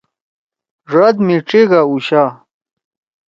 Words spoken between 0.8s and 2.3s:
ڙاد می ڇیگا اُوشا۔